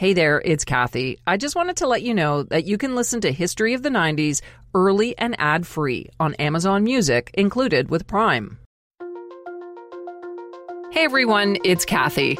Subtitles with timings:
[0.00, 1.18] Hey there, it's Kathy.
[1.26, 3.90] I just wanted to let you know that you can listen to History of the
[3.90, 4.40] 90s
[4.72, 8.56] early and ad free on Amazon Music, included with Prime.
[10.90, 12.38] Hey everyone, it's Kathy.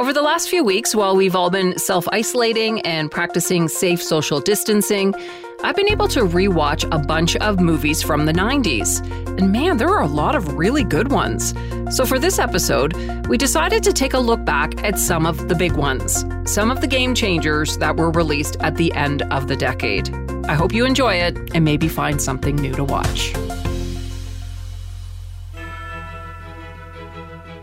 [0.00, 4.40] Over the last few weeks, while we've all been self isolating and practicing safe social
[4.40, 5.14] distancing,
[5.62, 9.06] I've been able to rewatch a bunch of movies from the 90s.
[9.38, 11.52] And man, there are a lot of really good ones.
[11.94, 15.54] So for this episode, we decided to take a look back at some of the
[15.54, 19.56] big ones, some of the game changers that were released at the end of the
[19.56, 20.08] decade.
[20.46, 23.34] I hope you enjoy it and maybe find something new to watch.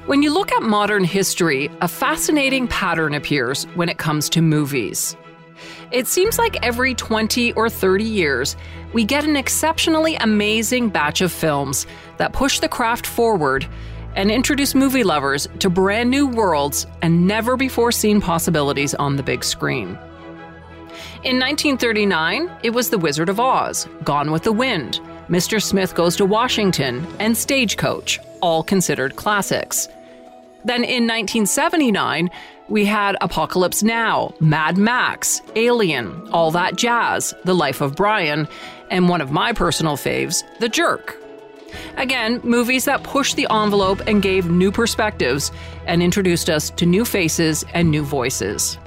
[0.08, 5.18] When you look at modern history, a fascinating pattern appears when it comes to movies.
[5.92, 8.56] It seems like every 20 or 30 years,
[8.94, 11.86] we get an exceptionally amazing batch of films
[12.20, 13.68] that push the craft forward
[14.16, 19.24] and introduce movie lovers to brand new worlds and never before seen possibilities on the
[19.24, 19.90] big screen.
[21.26, 25.62] In 1939, it was The Wizard of Oz, Gone with the Wind, Mr.
[25.62, 29.90] Smith Goes to Washington, and Stagecoach, all considered classics.
[30.68, 32.30] Then in 1979,
[32.68, 38.50] we had Apocalypse Now, Mad Max, Alien, All That Jazz, The Life of Brian,
[38.92, 41.16] and one of my personal faves, The Jerk.
[41.96, 45.54] Again, movies that pushed the envelope and gave new perspectives
[45.86, 48.78] and introduced us to new faces and new voices.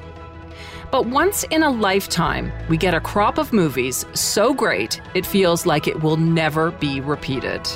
[0.90, 5.64] But once in a lifetime, we get a crop of movies so great it feels
[5.64, 7.66] like it will never be repeated.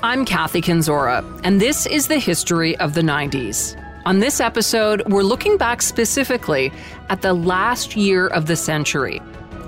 [0.00, 3.76] I'm Kathy Kenzora, and this is the history of the 90s.
[4.06, 6.72] On this episode, we're looking back specifically
[7.08, 9.20] at the last year of the century,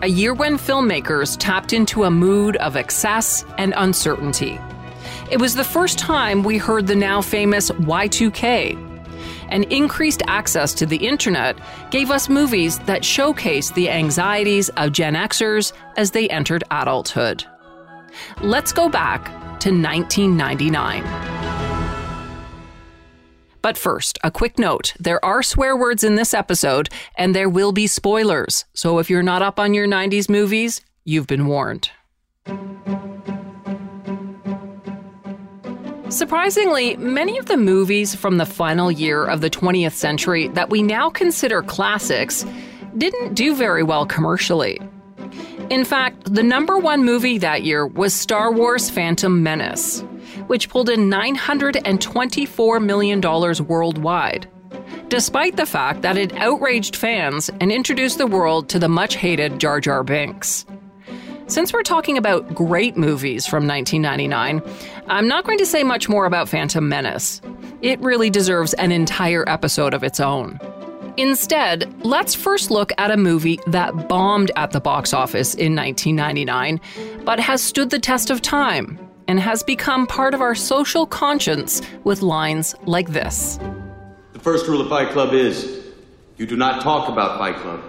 [0.03, 4.61] a year when filmmakers tapped into a mood of excess and uncertainty.
[5.33, 8.79] It was the first time we heard the now famous Y2K.
[9.49, 11.59] And increased access to the internet
[11.91, 17.45] gave us movies that showcased the anxieties of Gen Xers as they entered adulthood.
[18.41, 19.29] Let's go back
[19.61, 21.05] to 1999.
[23.63, 27.73] But first, a quick note there are swear words in this episode, and there will
[27.73, 28.65] be spoilers.
[28.75, 31.91] So if you're not up on your 90s movies, you've been warned.
[36.09, 40.83] Surprisingly, many of the movies from the final year of the 20th century that we
[40.83, 42.45] now consider classics
[42.99, 44.81] didn't do very well commercially.
[45.71, 50.01] In fact, the number one movie that year was Star Wars Phantom Menace,
[50.49, 54.49] which pulled in $924 million worldwide,
[55.07, 59.61] despite the fact that it outraged fans and introduced the world to the much hated
[59.61, 60.67] Jar Jar Binks.
[61.47, 64.63] Since we're talking about great movies from 1999,
[65.07, 67.41] I'm not going to say much more about Phantom Menace.
[67.81, 70.59] It really deserves an entire episode of its own.
[71.21, 76.81] Instead, let's first look at a movie that bombed at the box office in 1999,
[77.27, 78.99] but has stood the test of time
[79.29, 83.59] and has become part of our social conscience with lines like this
[84.33, 85.85] The first rule of Fight Club is
[86.39, 87.83] you do not talk about Fight Club.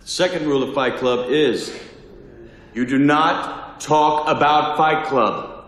[0.00, 1.76] The second rule of Fight Club is
[2.74, 5.66] you do not talk about Fight Club.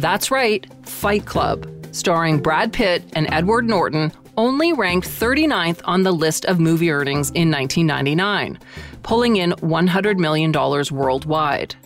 [0.00, 6.12] That's right, Fight Club, starring Brad Pitt and Edward Norton, only ranked 39th on the
[6.12, 8.58] list of movie earnings in 1999,
[9.02, 11.76] pulling in $100 million worldwide.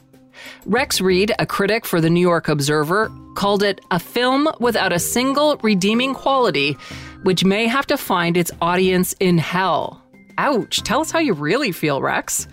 [0.65, 5.00] Rex Reed, a critic for the New York Observer, called it a film without a
[5.00, 6.76] single redeeming quality,
[7.25, 10.00] which may have to find its audience in hell.
[10.38, 12.47] Ouch, tell us how you really feel, Rex.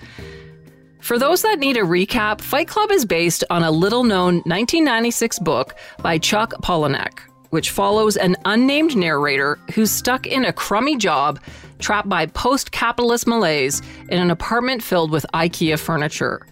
[0.99, 5.37] For those that need a recap, Fight Club is based on a little known 1996
[5.39, 7.19] book by Chuck Palahniuk,
[7.51, 11.39] which follows an unnamed narrator who's stuck in a crummy job,
[11.79, 16.45] trapped by post capitalist malaise in an apartment filled with IKEA furniture.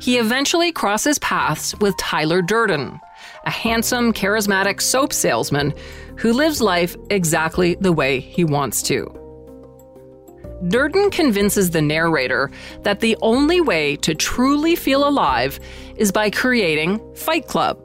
[0.00, 3.00] He eventually crosses paths with Tyler Durden,
[3.44, 5.74] a handsome, charismatic soap salesman
[6.16, 9.16] who lives life exactly the way he wants to.
[10.68, 12.50] Durden convinces the narrator
[12.82, 15.58] that the only way to truly feel alive
[15.96, 17.82] is by creating Fight Club,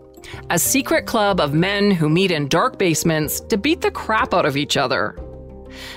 [0.50, 4.46] a secret club of men who meet in dark basements to beat the crap out
[4.46, 5.16] of each other.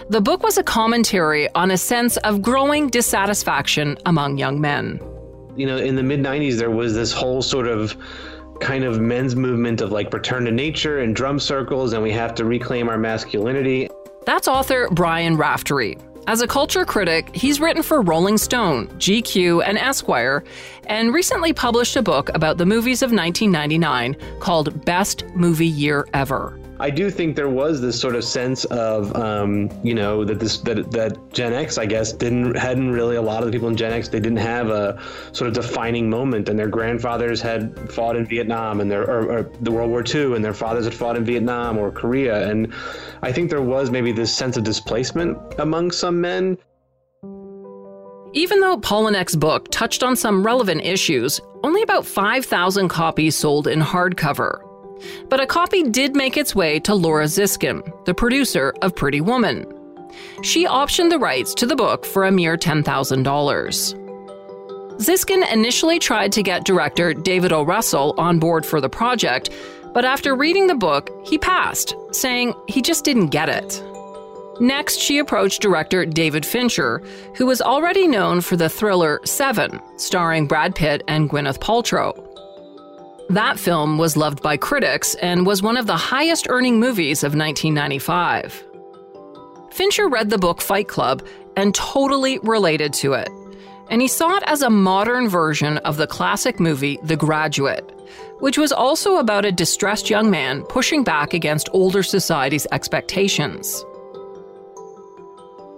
[0.09, 5.01] The book was a commentary on a sense of growing dissatisfaction among young men.
[5.57, 7.97] You know, in the mid 90s, there was this whole sort of
[8.61, 12.35] kind of men's movement of like return to nature and drum circles, and we have
[12.37, 13.89] to reclaim our masculinity.
[14.25, 15.97] That's author Brian Raftery.
[16.29, 20.45] As a culture critic, he's written for Rolling Stone, GQ, and Esquire,
[20.87, 26.57] and recently published a book about the movies of 1999 called Best Movie Year Ever.
[26.81, 30.59] I do think there was this sort of sense of, um, you know, that this
[30.59, 33.77] that that Gen X, I guess, didn't hadn't really a lot of the people in
[33.77, 35.01] Gen X they didn't have a
[35.33, 39.43] sort of defining moment, and their grandfathers had fought in Vietnam and their or, or
[39.61, 42.73] the World War II, and their fathers had fought in Vietnam or Korea, and
[43.23, 46.59] I think there was maybe this sense of displacement among some men.
[48.35, 53.81] Even though Palahniuk's book touched on some relevant issues, only about 5,000 copies sold in
[53.81, 54.68] hardcover.
[55.29, 59.67] But a copy did make its way to Laura Ziskin, the producer of Pretty Woman.
[60.43, 64.05] She optioned the rights to the book for a mere $10,000.
[64.99, 67.62] Ziskin initially tried to get director David O.
[67.62, 69.50] Russell on board for the project,
[69.95, 73.83] but after reading the book, he passed, saying he just didn't get it.
[74.61, 77.01] Next, she approached director David Fincher,
[77.37, 82.28] who was already known for the thriller Seven, starring Brad Pitt and Gwyneth Paltrow.
[83.31, 87.35] That film was loved by critics and was one of the highest earning movies of
[87.35, 88.65] 1995.
[89.71, 93.29] Fincher read the book Fight Club and totally related to it.
[93.91, 97.93] And he saw it as a modern version of the classic movie The Graduate,
[98.39, 103.85] which was also about a distressed young man pushing back against older society's expectations.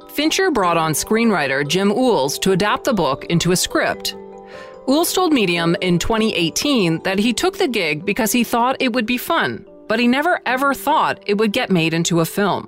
[0.08, 4.14] Fincher brought on screenwriter Jim Uhls to adapt the book into a script
[4.90, 9.06] Uhls told Medium in 2018 that he took the gig because he thought it would
[9.06, 12.66] be fun, but he never ever thought it would get made into a film.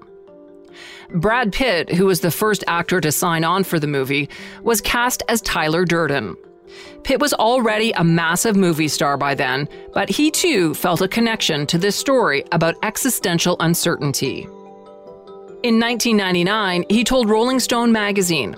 [1.10, 4.28] Brad Pitt, who was the first actor to sign on for the movie,
[4.62, 6.36] was cast as Tyler Durden.
[7.02, 11.66] Pitt was already a massive movie star by then, but he too felt a connection
[11.66, 14.42] to this story about existential uncertainty.
[15.64, 18.54] In 1999, he told Rolling Stone magazine,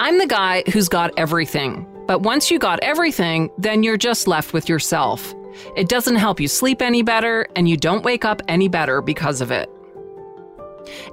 [0.00, 1.86] I'm the guy who's got everything.
[2.06, 5.34] But once you got everything, then you're just left with yourself.
[5.76, 9.40] It doesn't help you sleep any better, and you don't wake up any better because
[9.40, 9.70] of it.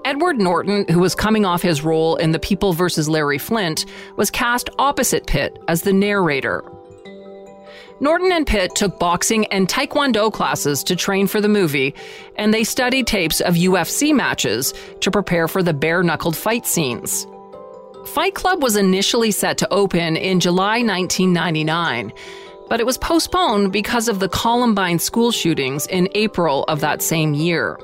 [0.04, 3.08] Edward Norton, who was coming off his role in The People vs.
[3.08, 3.86] Larry Flynt,
[4.18, 6.64] was cast opposite Pitt as the narrator.
[8.02, 11.94] Norton and Pitt took boxing and taekwondo classes to train for the movie,
[12.36, 17.28] and they studied tapes of UFC matches to prepare for the bare knuckled fight scenes.
[18.06, 22.12] Fight Club was initially set to open in July 1999,
[22.68, 27.34] but it was postponed because of the Columbine school shootings in April of that same
[27.34, 27.80] year.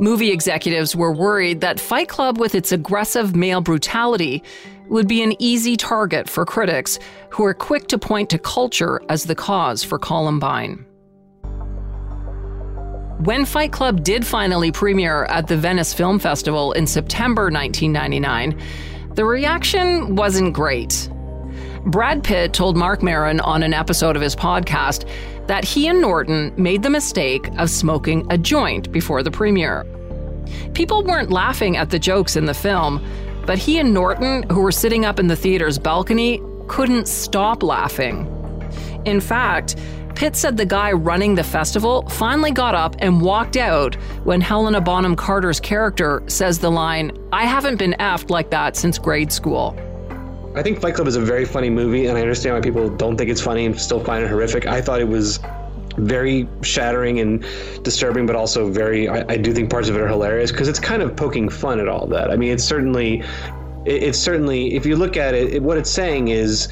[0.00, 4.42] Movie executives were worried that Fight Club, with its aggressive male brutality,
[4.88, 6.98] would be an easy target for critics
[7.28, 10.84] who are quick to point to culture as the cause for Columbine.
[13.20, 18.58] When Fight Club did finally premiere at the Venice Film Festival in September 1999,
[19.14, 21.08] the reaction wasn't great.
[21.86, 25.08] Brad Pitt told Marc Maron on an episode of his podcast
[25.46, 29.84] that he and Norton made the mistake of smoking a joint before the premiere.
[30.74, 33.04] People weren't laughing at the jokes in the film,
[33.46, 38.26] but he and Norton, who were sitting up in the theater's balcony, couldn't stop laughing.
[39.06, 39.76] In fact,
[40.20, 43.94] Pitt said the guy running the festival finally got up and walked out
[44.24, 48.98] when Helena Bonham Carter's character says the line, I haven't been effed like that since
[48.98, 49.74] grade school.
[50.54, 53.16] I think Fight Club is a very funny movie, and I understand why people don't
[53.16, 54.66] think it's funny and still find it horrific.
[54.66, 55.40] I thought it was
[55.96, 57.42] very shattering and
[57.82, 60.80] disturbing, but also very, I, I do think parts of it are hilarious because it's
[60.80, 62.30] kind of poking fun at all that.
[62.30, 63.20] I mean, it's certainly,
[63.86, 66.68] it, it's certainly, if you look at it, it what it's saying is,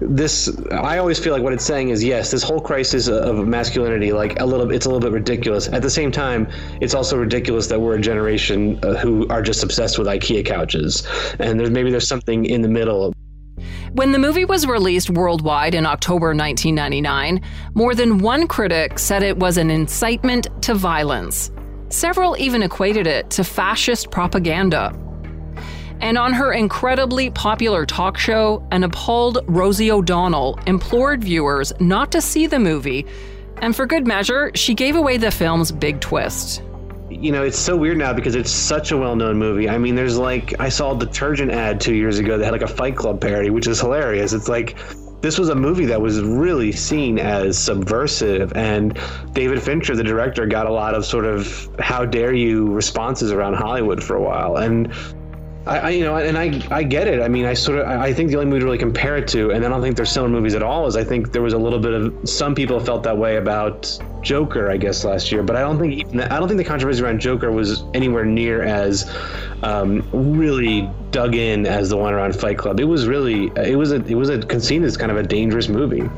[0.00, 4.12] this i always feel like what it's saying is yes this whole crisis of masculinity
[4.12, 6.48] like a little it's a little bit ridiculous at the same time
[6.80, 11.06] it's also ridiculous that we're a generation uh, who are just obsessed with ikea couches
[11.38, 13.12] and there's maybe there's something in the middle
[13.92, 17.42] when the movie was released worldwide in October 1999,
[17.74, 21.50] more than one critic said it was an incitement to violence.
[21.88, 24.94] Several even equated it to fascist propaganda.
[26.00, 32.22] And on her incredibly popular talk show, an appalled Rosie O'Donnell implored viewers not to
[32.22, 33.06] see the movie,
[33.60, 36.62] and for good measure, she gave away the film's big twist.
[37.10, 39.68] You know, it's so weird now because it's such a well known movie.
[39.68, 42.62] I mean, there's like, I saw a detergent ad two years ago that had like
[42.62, 44.32] a Fight Club parody, which is hilarious.
[44.32, 44.78] It's like,
[45.20, 48.98] this was a movie that was really seen as subversive and
[49.32, 53.52] david fincher the director got a lot of sort of how dare you responses around
[53.52, 54.90] hollywood for a while and
[55.70, 57.20] I, I, you know, and I, I get it.
[57.20, 59.52] I mean, I sort of, I think the only movie to really compare it to,
[59.52, 61.58] and I don't think they're similar movies at all, is I think there was a
[61.58, 65.44] little bit of some people felt that way about Joker, I guess, last year.
[65.44, 68.64] But I don't think, even, I don't think the controversy around Joker was anywhere near
[68.64, 69.08] as
[69.62, 72.80] um, really dug in as the one around Fight Club.
[72.80, 75.68] It was really, it was a, it was a seen as kind of a dangerous
[75.68, 76.10] movie.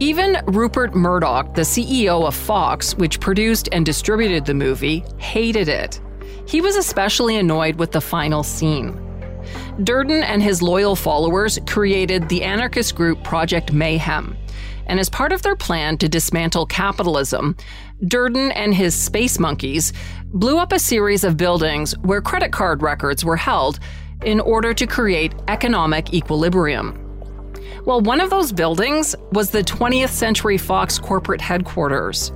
[0.00, 6.00] Even Rupert Murdoch, the CEO of Fox, which produced and distributed the movie, hated it.
[6.48, 8.98] He was especially annoyed with the final scene.
[9.84, 14.34] Durden and his loyal followers created the anarchist group Project Mayhem.
[14.86, 17.54] And as part of their plan to dismantle capitalism,
[18.06, 19.92] Durden and his space monkeys
[20.24, 23.78] blew up a series of buildings where credit card records were held
[24.24, 27.04] in order to create economic equilibrium.
[27.84, 32.32] Well, one of those buildings was the 20th Century Fox corporate headquarters.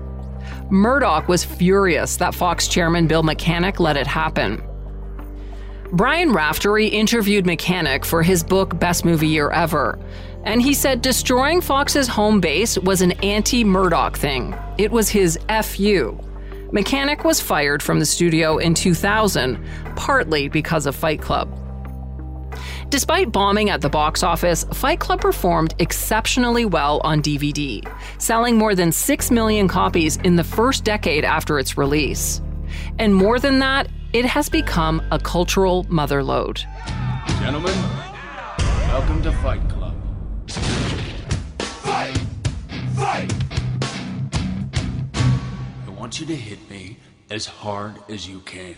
[0.70, 4.62] Murdoch was furious that Fox chairman Bill Mechanic let it happen.
[5.92, 9.98] Brian Raftery interviewed Mechanic for his book Best Movie Year Ever,
[10.44, 14.54] and he said destroying Fox's home base was an anti Murdoch thing.
[14.78, 16.18] It was his FU.
[16.72, 19.62] Mechanic was fired from the studio in 2000,
[19.94, 21.61] partly because of Fight Club.
[22.92, 27.82] Despite bombing at the box office, Fight Club performed exceptionally well on DVD,
[28.18, 32.42] selling more than 6 million copies in the first decade after its release.
[32.98, 36.66] And more than that, it has become a cultural motherlode.
[37.40, 37.74] Gentlemen,
[38.88, 39.94] welcome to Fight Club.
[41.56, 42.18] Fight!
[42.94, 43.32] Fight!
[45.86, 46.98] I want you to hit me
[47.30, 48.74] as hard as you can.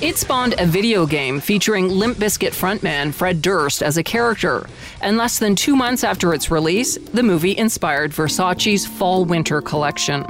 [0.00, 4.68] It spawned a video game featuring Limp Bizkit frontman Fred Durst as a character,
[5.00, 10.24] and less than two months after its release, the movie inspired Versace's fall winter collection.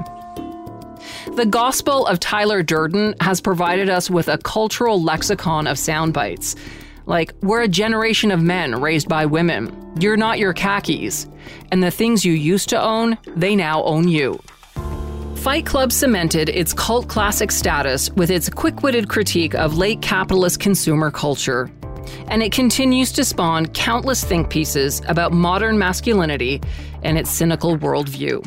[1.36, 6.56] The Gospel of Tyler Durden has provided us with a cultural lexicon of sound bites.
[7.06, 9.74] Like, we're a generation of men raised by women.
[10.00, 11.26] You're not your khakis.
[11.70, 14.40] And the things you used to own, they now own you.
[15.38, 20.58] Fight Club cemented its cult classic status with its quick witted critique of late capitalist
[20.58, 21.70] consumer culture.
[22.26, 26.60] And it continues to spawn countless think pieces about modern masculinity
[27.04, 28.44] and its cynical worldview.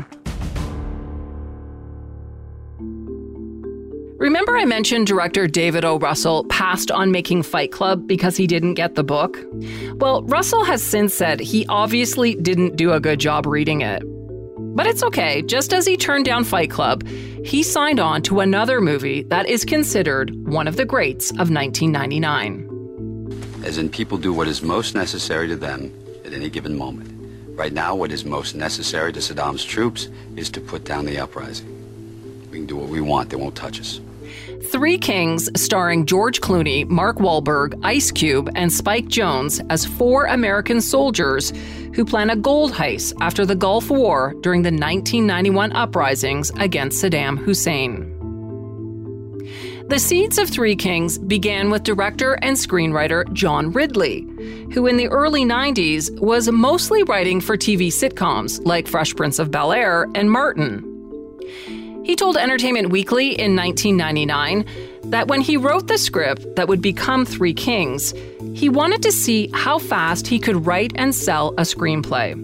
[4.19, 5.97] Remember, I mentioned director David O.
[5.97, 9.39] Russell passed on making Fight Club because he didn't get the book?
[9.95, 14.03] Well, Russell has since said he obviously didn't do a good job reading it.
[14.73, 17.05] But it's okay, just as he turned down Fight Club,
[17.43, 22.67] he signed on to another movie that is considered one of the greats of 1999.
[23.65, 25.93] As in, people do what is most necessary to them
[26.25, 27.09] at any given moment.
[27.57, 31.67] Right now, what is most necessary to Saddam's troops is to put down the uprising.
[32.49, 33.99] We can do what we want, they won't touch us.
[34.65, 40.81] Three Kings, starring George Clooney, Mark Wahlberg, Ice Cube, and Spike Jonze as four American
[40.81, 41.51] soldiers
[41.95, 47.37] who plan a gold heist after the Gulf War during the 1991 uprisings against Saddam
[47.37, 48.17] Hussein.
[49.89, 54.21] The seeds of Three Kings began with director and screenwriter John Ridley,
[54.73, 59.51] who in the early 90s was mostly writing for TV sitcoms like Fresh Prince of
[59.51, 60.90] Bel Air and Martin.
[62.03, 64.65] He told Entertainment Weekly in 1999
[65.11, 68.13] that when he wrote the script that would become Three Kings,
[68.53, 72.35] he wanted to see how fast he could write and sell a screenplay.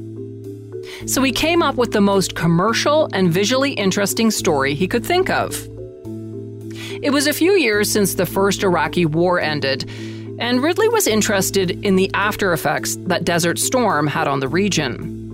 [1.09, 5.29] So he came up with the most commercial and visually interesting story he could think
[5.29, 5.67] of.
[7.01, 9.89] It was a few years since the first Iraqi war ended,
[10.39, 15.26] and Ridley was interested in the after effects that Desert Storm had on the region.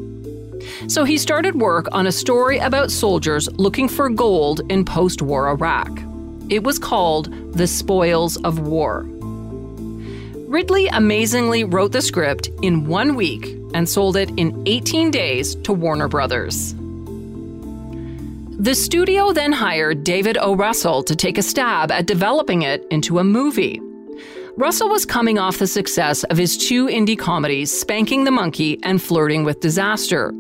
[0.88, 5.50] So he started work on a story about soldiers looking for gold in post war
[5.50, 5.90] Iraq.
[6.50, 9.06] It was called The Spoils of War.
[10.54, 15.74] Ridley amazingly wrote the script in one week and sold it in 18 days to
[15.74, 16.76] Warner Brothers.
[18.60, 20.56] The studio then hired David O.
[20.56, 23.82] Russell to take a stab at developing it into a movie.
[24.56, 29.02] Russell was coming off the success of his two indie comedies, Spanking the Monkey and
[29.02, 30.32] Flirting with Disaster.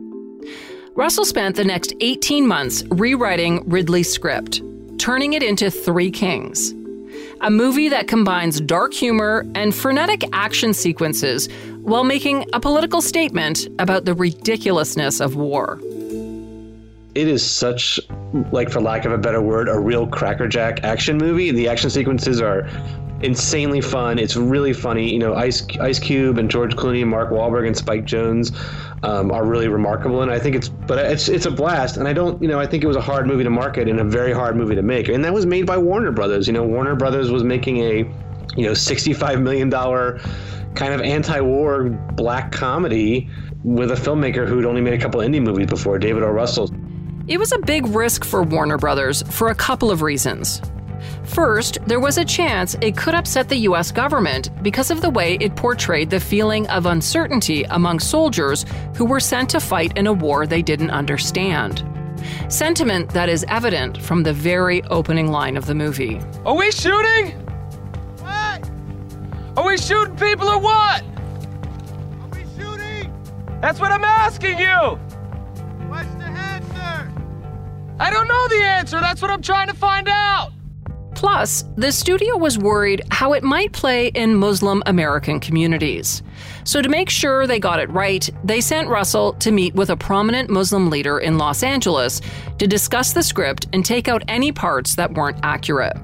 [0.96, 4.62] Russell spent the next 18 months rewriting Ridley's script,
[5.00, 6.70] turning it into Three Kings,
[7.42, 11.50] a movie that combines dark humor and frenetic action sequences
[11.82, 15.80] while making a political statement about the ridiculousness of war.
[17.16, 18.00] It is such,
[18.52, 21.50] like, for lack of a better word, a real crackerjack action movie.
[21.50, 22.70] The action sequences are
[23.24, 24.20] insanely fun.
[24.20, 25.12] It's really funny.
[25.12, 28.54] You know, Ice Ice Cube and George Clooney, and Mark Wahlberg and Spike Jonze
[29.04, 30.22] um, are really remarkable.
[30.22, 31.98] And I think it's, but it's it's a blast.
[31.98, 34.00] And I don't, you know, I think it was a hard movie to market and
[34.00, 35.08] a very hard movie to make.
[35.10, 36.48] And that was made by Warner Brothers.
[36.48, 37.98] You know, Warner Brothers was making a,
[38.56, 40.20] you know, sixty-five million dollar
[40.76, 43.30] kind of anti-war black comedy
[43.64, 46.30] with a filmmaker who'd only made a couple indie movies before, David O.
[46.30, 46.70] Russell.
[47.28, 50.62] It was a big risk for Warner Brothers for a couple of reasons.
[51.34, 55.36] First, there was a chance it could upset the US government because of the way
[55.42, 60.14] it portrayed the feeling of uncertainty among soldiers who were sent to fight in a
[60.14, 61.84] war they didn't understand.
[62.50, 66.22] Sentiment that is evident from the very opening line of the movie.
[66.46, 67.32] Are we shooting?
[68.20, 68.70] What?
[69.58, 71.02] Are we shooting people or what?
[71.02, 73.12] Are we shooting?
[73.60, 75.00] That's what I'm asking you!
[75.90, 77.12] What's the answer?
[78.00, 79.00] I don't know the answer.
[79.02, 80.53] That's what I'm trying to find out.
[81.24, 86.22] Plus, the studio was worried how it might play in Muslim American communities.
[86.66, 89.96] So, to make sure they got it right, they sent Russell to meet with a
[89.96, 92.20] prominent Muslim leader in Los Angeles
[92.58, 95.96] to discuss the script and take out any parts that weren't accurate.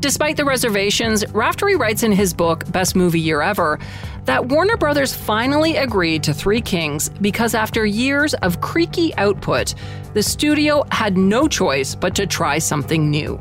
[0.00, 3.78] Despite the reservations, Raftery writes in his book, Best Movie Year Ever,
[4.24, 9.74] that Warner Brothers finally agreed to Three Kings because after years of creaky output,
[10.14, 13.40] the studio had no choice but to try something new.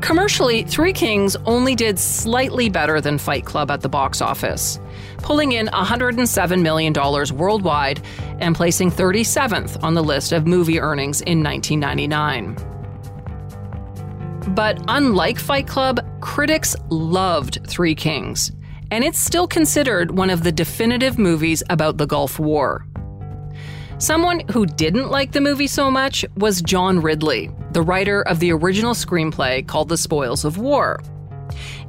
[0.00, 4.78] Commercially, Three Kings only did slightly better than Fight Club at the box office,
[5.18, 6.92] pulling in $107 million
[7.36, 8.00] worldwide
[8.38, 12.75] and placing 37th on the list of movie earnings in 1999.
[14.48, 18.52] But unlike Fight Club, critics loved Three Kings,
[18.90, 22.86] and it's still considered one of the definitive movies about the Gulf War.
[23.98, 28.52] Someone who didn't like the movie so much was John Ridley, the writer of the
[28.52, 31.00] original screenplay called The Spoils of War.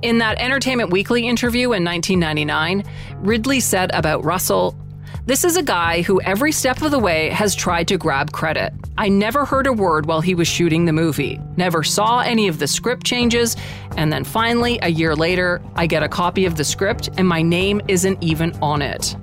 [0.02, 2.84] In that Entertainment Weekly interview in 1999,
[3.18, 4.78] Ridley said about Russell,
[5.27, 8.72] This is a guy who every step of the way has tried to grab credit.
[8.98, 12.60] I never heard a word while he was shooting the movie, never saw any of
[12.60, 13.57] the script changes,
[13.98, 17.41] and then finally, a year later, I get a copy of the script and my
[17.41, 19.17] name isn't even on it.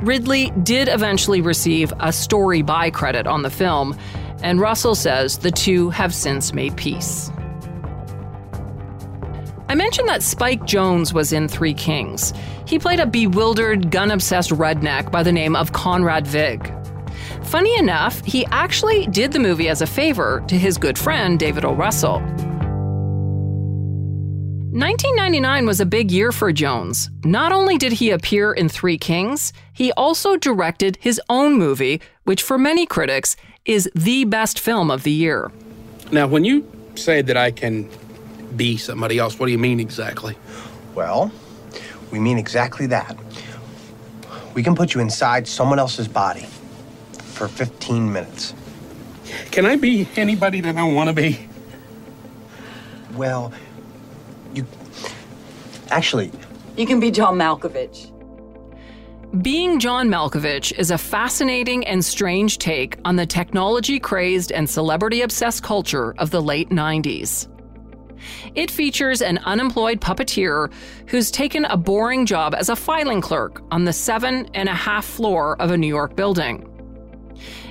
[0.00, 3.94] Ridley did eventually receive a story by credit on the film,
[4.42, 7.30] and Russell says the two have since made peace.
[9.72, 12.34] I mentioned that Spike Jonze was in Three Kings.
[12.66, 16.70] He played a bewildered, gun obsessed redneck by the name of Conrad Vig.
[17.44, 21.64] Funny enough, he actually did the movie as a favor to his good friend David
[21.64, 21.72] O.
[21.72, 22.20] Russell.
[24.72, 27.08] 1999 was a big year for Jonze.
[27.24, 32.42] Not only did he appear in Three Kings, he also directed his own movie, which
[32.42, 35.50] for many critics is the best film of the year.
[36.10, 37.88] Now, when you say that I can
[38.56, 40.36] be somebody else, what do you mean exactly?
[40.94, 41.32] Well,
[42.10, 43.16] we mean exactly that.
[44.54, 46.46] We can put you inside someone else's body
[47.12, 48.54] for 15 minutes.
[49.50, 51.48] Can I be anybody that I want to be?
[53.14, 53.52] Well,
[54.54, 54.66] you.
[55.90, 56.30] Actually,
[56.76, 58.08] You can be John Malkovich.
[59.42, 65.22] Being John Malkovich is a fascinating and strange take on the technology crazed and celebrity
[65.22, 67.48] obsessed culture of the late 90s.
[68.54, 70.72] It features an unemployed puppeteer
[71.08, 75.04] who's taken a boring job as a filing clerk on the seven and a half
[75.04, 76.68] floor of a New York building.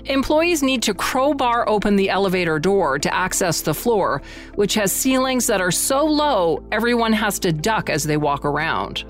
[0.06, 4.22] Employees need to crowbar open the elevator door to access the floor,
[4.56, 9.06] which has ceilings that are so low everyone has to duck as they walk around.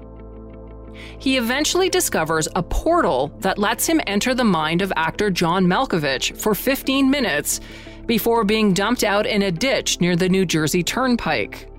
[1.17, 6.35] He eventually discovers a portal that lets him enter the mind of actor John Malkovich
[6.37, 7.59] for 15 minutes
[8.05, 11.69] before being dumped out in a ditch near the New Jersey Turnpike.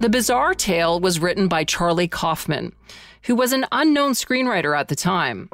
[0.00, 2.74] The bizarre tale was written by Charlie Kaufman,
[3.24, 5.48] who was an unknown screenwriter at the time.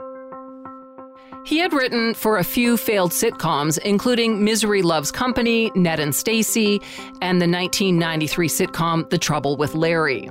[1.45, 6.81] He had written for a few failed sitcoms, including Misery Loves Company, Ned and Stacey,
[7.23, 10.29] and the 1993 sitcom The Trouble with Larry.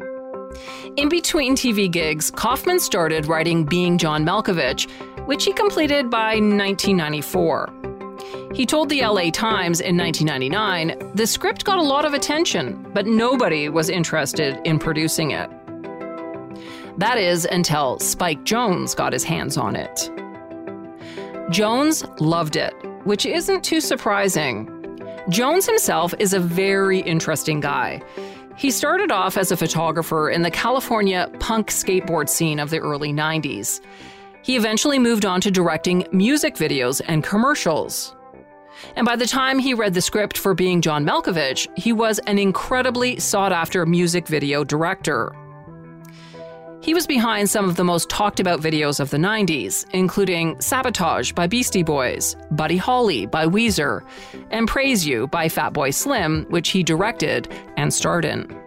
[0.97, 4.89] In between TV gigs, Kaufman started writing Being John Malkovich,
[5.25, 7.98] which he completed by 1994.
[8.53, 13.05] He told the LA Times in 1999 the script got a lot of attention, but
[13.05, 15.49] nobody was interested in producing it.
[16.97, 20.09] That is until Spike Jonze got his hands on it.
[21.49, 22.73] Jonze loved it,
[23.05, 24.67] which isn't too surprising.
[25.29, 28.01] Jonze himself is a very interesting guy.
[28.57, 33.13] He started off as a photographer in the California punk skateboard scene of the early
[33.13, 33.79] 90s.
[34.41, 38.15] He eventually moved on to directing music videos and commercials.
[38.95, 42.39] And by the time he read the script for being John Malkovich, he was an
[42.39, 45.35] incredibly sought after music video director.
[46.81, 51.33] He was behind some of the most talked about videos of the 90s, including Sabotage
[51.33, 54.01] by Beastie Boys, Buddy Holly by Weezer,
[54.49, 58.59] and Praise You by Fatboy Slim, which he directed and starred in.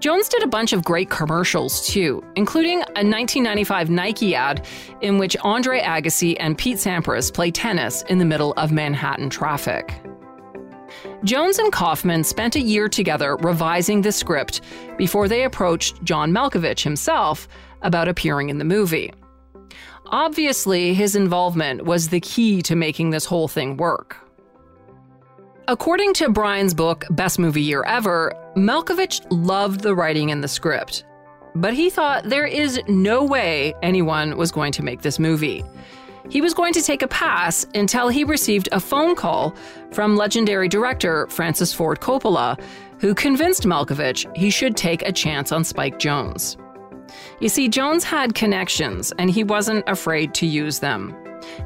[0.00, 4.66] Jonze did a bunch of great commercials too, including a 1995 Nike ad
[5.02, 9.92] in which Andre Agassi and Pete Sampras play tennis in the middle of Manhattan traffic.
[11.22, 14.62] Jonze and Kaufman spent a year together revising the script
[14.96, 17.46] before they approached John Malkovich himself
[17.82, 19.12] about appearing in the movie.
[20.06, 24.16] Obviously, his involvement was the key to making this whole thing work.
[25.70, 31.04] According to Brian's book, Best Movie Year Ever, Malkovich loved the writing and the script.
[31.54, 35.62] But he thought there is no way anyone was going to make this movie.
[36.28, 39.54] He was going to take a pass until he received a phone call
[39.92, 42.60] from legendary director Francis Ford Coppola,
[42.98, 46.56] who convinced Malkovich he should take a chance on Spike Jonze.
[47.38, 51.14] You see, Jonze had connections, and he wasn't afraid to use them.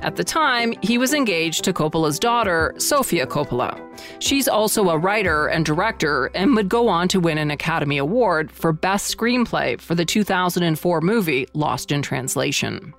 [0.03, 3.81] At the time, he was engaged to Coppola's daughter, Sofia Coppola.
[4.21, 8.51] She's also a writer and director and would go on to win an Academy Award
[8.51, 12.95] for Best Screenplay for the 2004 movie Lost in Translation.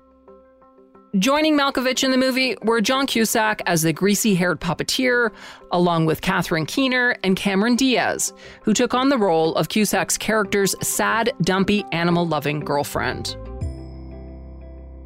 [1.18, 5.30] Joining Malkovich in the movie were John Cusack as the greasy haired puppeteer,
[5.72, 10.74] along with Catherine Keener and Cameron Diaz, who took on the role of Cusack's character's
[10.86, 13.34] sad, dumpy, animal loving girlfriend.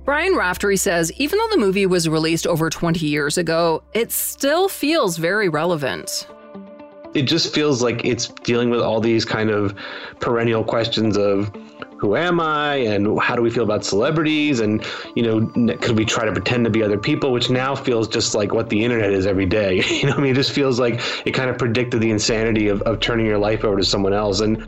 [0.04, 4.68] Brian Raftery says even though the movie was released over 20 years ago, it still
[4.68, 6.26] feels very relevant.
[7.14, 9.74] It just feels like it's dealing with all these kind of
[10.20, 11.52] perennial questions of
[11.98, 14.82] who am I and how do we feel about celebrities and
[15.14, 18.34] you know could we try to pretend to be other people which now feels just
[18.34, 19.82] like what the internet is every day.
[20.00, 20.30] You know I mean?
[20.32, 23.64] It just feels like it kind of predicted the insanity of, of turning your life
[23.64, 24.40] over to someone else.
[24.40, 24.66] And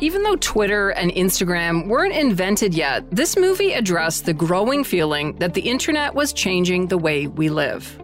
[0.00, 5.54] even though Twitter and Instagram weren't invented yet, this movie addressed the growing feeling that
[5.54, 8.00] the internet was changing the way we live.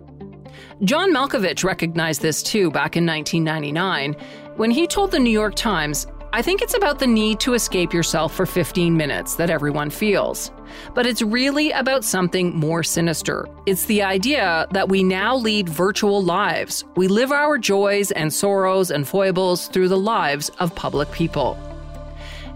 [0.82, 4.14] John Malkovich recognized this too back in 1999
[4.56, 7.94] when he told the New York Times I think it's about the need to escape
[7.94, 10.50] yourself for 15 minutes that everyone feels.
[10.92, 13.48] But it's really about something more sinister.
[13.64, 16.84] It's the idea that we now lead virtual lives.
[16.94, 21.56] We live our joys and sorrows and foibles through the lives of public people.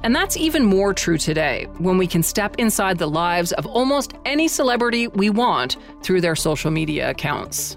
[0.03, 4.15] And that's even more true today when we can step inside the lives of almost
[4.25, 7.77] any celebrity we want through their social media accounts.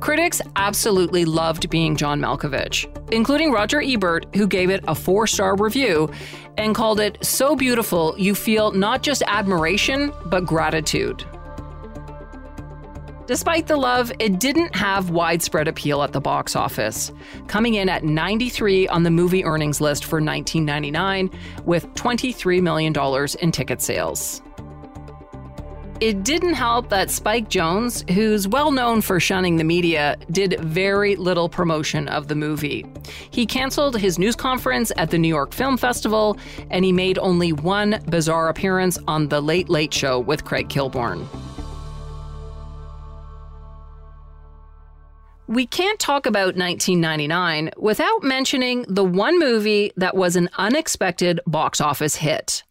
[0.00, 5.56] Critics absolutely loved being John Malkovich, including Roger Ebert, who gave it a four star
[5.56, 6.10] review
[6.56, 11.24] and called it so beautiful you feel not just admiration, but gratitude.
[13.30, 17.12] Despite the love, it didn't have widespread appeal at the box office,
[17.46, 21.30] coming in at 93 on the movie earnings list for 1999
[21.64, 22.92] with $23 million
[23.40, 24.42] in ticket sales.
[26.00, 31.14] It didn't help that Spike Jonze, who's well known for shunning the media, did very
[31.14, 32.84] little promotion of the movie.
[33.30, 36.36] He canceled his news conference at the New York Film Festival,
[36.68, 41.28] and he made only one bizarre appearance on The Late Late Show with Craig Kilborn.
[45.50, 51.80] We can't talk about 1999 without mentioning the one movie that was an unexpected box
[51.80, 52.62] office hit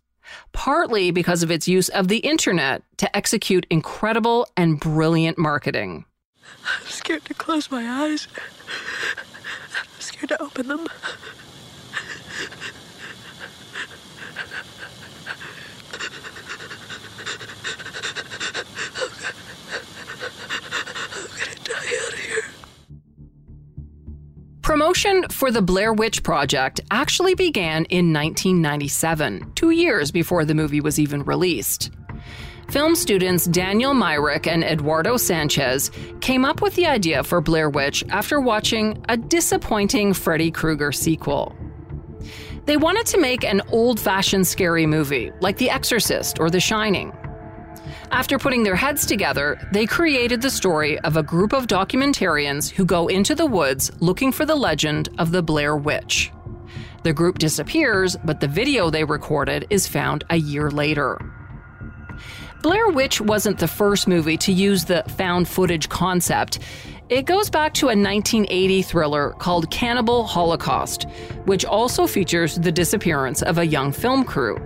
[0.53, 6.05] partly because of its use of the internet to execute incredible and brilliant marketing.
[6.79, 8.27] I'm scared to close my eyes.
[9.17, 10.87] I'm scared to open them.
[24.69, 30.79] Promotion for the Blair Witch Project actually began in 1997, two years before the movie
[30.79, 31.89] was even released.
[32.69, 35.89] Film students Daniel Myrick and Eduardo Sanchez
[36.21, 41.55] came up with the idea for Blair Witch after watching a disappointing Freddy Krueger sequel.
[42.65, 47.11] They wanted to make an old fashioned scary movie like The Exorcist or The Shining.
[48.11, 52.83] After putting their heads together, they created the story of a group of documentarians who
[52.83, 56.31] go into the woods looking for the legend of the Blair Witch.
[57.03, 61.19] The group disappears, but the video they recorded is found a year later.
[62.63, 66.59] Blair Witch wasn't the first movie to use the found footage concept.
[67.09, 71.05] It goes back to a 1980 thriller called Cannibal Holocaust,
[71.45, 74.57] which also features the disappearance of a young film crew.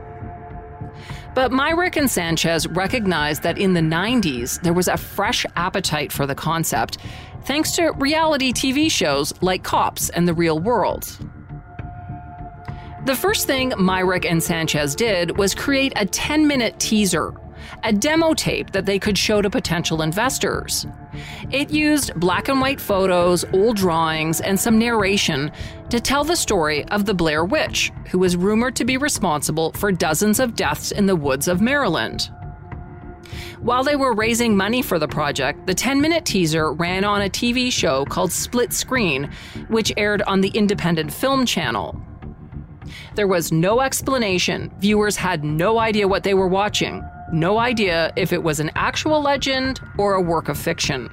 [1.34, 6.28] But Myrick and Sanchez recognized that in the 90s, there was a fresh appetite for
[6.28, 7.00] the concept,
[7.46, 11.17] thanks to reality TV shows like Cops and The Real World.
[13.06, 17.34] The first thing Myrick and Sanchez did was create a 10 minute teaser
[17.84, 20.86] a demo tape that they could show to potential investors.
[21.52, 25.52] It used black and white photos, old drawings, and some narration
[25.89, 29.91] to tell the story of the Blair Witch, who was rumored to be responsible for
[29.91, 32.32] dozens of deaths in the woods of Maryland.
[33.63, 37.30] While they were raising money for the project, the 10 minute teaser ran on a
[37.30, 39.30] TV show called Split Screen,
[39.69, 41.99] which aired on the Independent Film Channel.
[43.15, 44.71] There was no explanation.
[44.80, 49.22] Viewers had no idea what they were watching, no idea if it was an actual
[49.22, 51.10] legend or a work of fiction.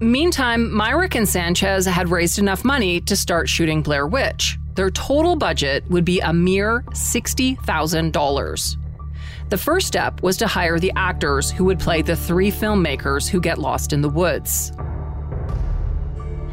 [0.00, 4.58] Meantime, Myrick and Sanchez had raised enough money to start shooting Blair Witch.
[4.74, 8.76] Their total budget would be a mere $60,000.
[9.50, 13.40] The first step was to hire the actors who would play the three filmmakers who
[13.40, 14.72] get lost in the woods.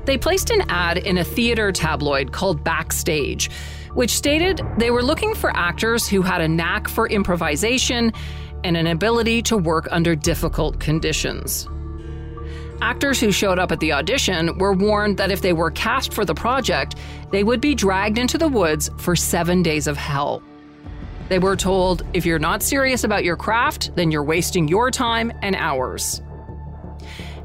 [0.06, 3.50] They placed an ad in a theater tabloid called Backstage,
[3.94, 8.14] which stated they were looking for actors who had a knack for improvisation
[8.64, 11.68] and an ability to work under difficult conditions.
[12.82, 16.26] Actors who showed up at the audition were warned that if they were cast for
[16.26, 16.96] the project,
[17.32, 20.42] they would be dragged into the woods for seven days of hell.
[21.30, 25.32] They were told if you're not serious about your craft, then you're wasting your time
[25.42, 26.22] and ours.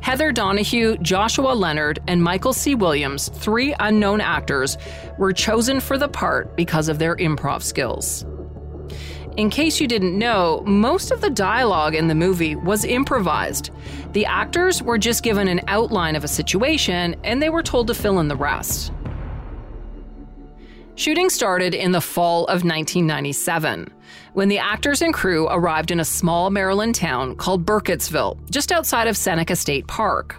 [0.06, 2.76] Heather Donahue, Joshua Leonard, and Michael C.
[2.76, 4.78] Williams, three unknown actors,
[5.18, 8.24] were chosen for the part because of their improv skills.
[9.36, 13.72] In case you didn't know, most of the dialogue in the movie was improvised.
[14.12, 17.94] The actors were just given an outline of a situation and they were told to
[17.94, 18.92] fill in the rest.
[20.98, 23.92] Shooting started in the fall of 1997
[24.32, 29.06] when the actors and crew arrived in a small Maryland town called Burkittsville, just outside
[29.06, 30.36] of Seneca State Park.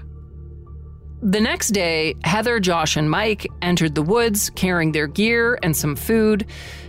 [1.22, 5.96] The next day, Heather, Josh, and Mike entered the woods carrying their gear and some
[5.96, 6.48] food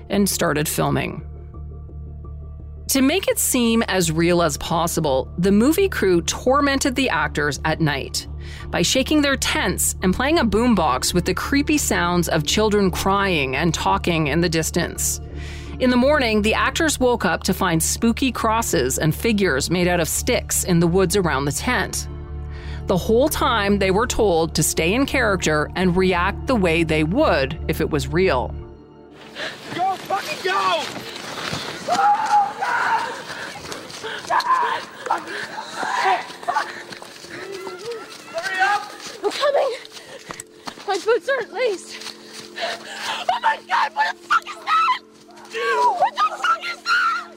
[0.09, 1.23] and started filming.
[2.89, 7.83] To make it seem as real as possible, the movie crew tormented the actors at
[7.83, 8.27] night
[8.71, 13.57] by shaking their tents and playing a boombox with the creepy sounds of children crying
[13.57, 15.21] and talking in the distance.
[15.81, 20.01] In the morning, the actors woke up to find spooky crosses and figures made out
[20.01, 22.09] of sticks in the woods around the tent.
[22.89, 27.05] The whole time, they were told to stay in character and react the way they
[27.05, 28.55] would if it was real.
[29.75, 30.83] Go, fucking go!
[38.33, 38.91] Hurry up!
[39.23, 39.75] I'm coming.
[40.89, 42.15] My boots aren't laced.
[42.57, 45.03] Oh my god, what the fuck is that?
[45.99, 47.35] What the fuck is that?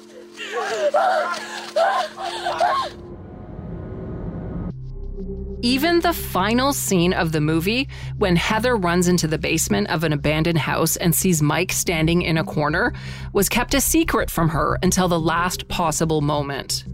[5.62, 10.14] Even the final scene of the movie, when Heather runs into the basement of an
[10.14, 12.94] abandoned house and sees Mike standing in a corner,
[13.34, 16.86] was kept a secret from her until the last possible moment.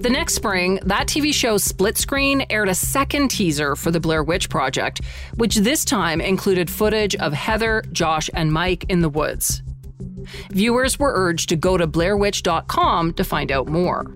[0.00, 4.22] The next spring, that TV show Split Screen aired a second teaser for the Blair
[4.22, 5.00] Witch Project,
[5.34, 9.60] which this time included footage of Heather, Josh, and Mike in the woods.
[10.50, 14.06] Viewers were urged to go to BlairWitch.com to find out more.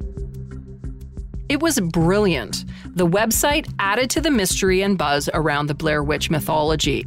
[1.48, 2.64] It was brilliant.
[2.86, 7.04] The website added to the mystery and buzz around the Blair Witch mythology.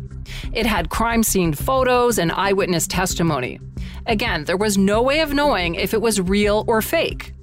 [0.52, 3.62] It had crime scene photos and eyewitness testimony.
[4.06, 7.35] Again, there was no way of knowing if it was real or fake.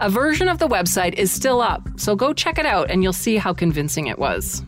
[0.00, 3.12] A version of the website is still up, so go check it out and you'll
[3.12, 4.62] see how convincing it was.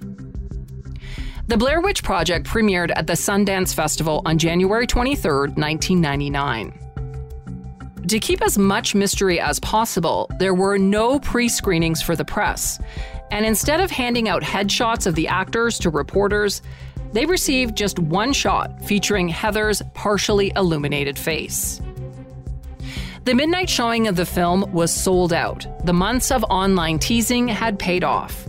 [1.49, 6.79] The Blair Witch Project premiered at the Sundance Festival on January 23, 1999.
[8.09, 12.79] To keep as much mystery as possible, there were no pre screenings for the press,
[13.33, 16.63] and instead of handing out headshots of the actors to reporters,
[17.13, 21.81] they received just one shot featuring Heather's partially illuminated face.
[23.27, 25.67] The midnight showing of the film was sold out.
[25.85, 28.47] The months of online teasing had paid off.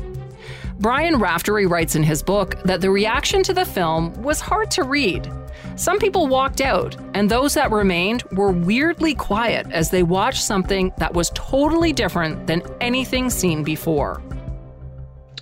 [0.78, 4.84] Brian Raftery writes in his book that the reaction to the film was hard to
[4.84, 5.32] read.
[5.78, 10.94] Some people walked out, and those that remained were weirdly quiet as they watched something
[11.00, 14.22] that was totally different than anything seen before.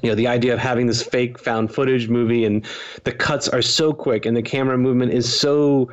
[0.02, 2.66] You know, the idea of having this fake found footage movie and
[3.04, 5.90] the cuts are so quick and the camera movement is so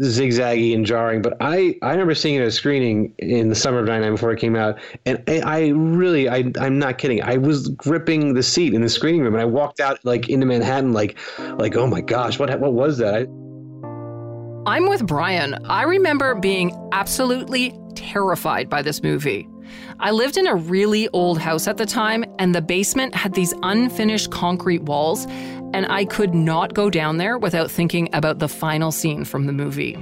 [0.00, 1.22] zigzaggy and jarring.
[1.22, 4.32] But I, I remember seeing it at a screening in the summer of '99 before
[4.32, 7.22] it came out, and I, I really, I, I'm not kidding.
[7.22, 10.46] I was gripping the seat in the screening room, and I walked out like into
[10.46, 11.18] Manhattan, like,
[11.58, 13.14] like, oh my gosh, what, what was that?
[13.14, 15.54] I, I'm with Brian.
[15.66, 19.48] I remember being absolutely terrified by this movie.
[20.00, 23.54] I lived in a really old house at the time, and the basement had these
[23.62, 25.26] unfinished concrete walls,
[25.72, 29.52] and I could not go down there without thinking about the final scene from the
[29.52, 29.96] movie.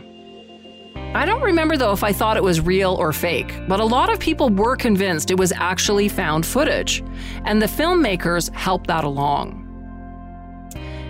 [1.14, 4.12] I don't remember though if I thought it was real or fake, but a lot
[4.12, 7.02] of people were convinced it was actually found footage,
[7.44, 9.64] and the filmmakers helped that along.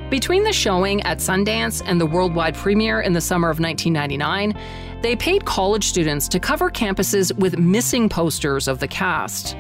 [0.09, 4.59] Between the showing at Sundance and the worldwide premiere in the summer of 1999,
[5.03, 9.55] they paid college students to cover campuses with missing posters of the cast.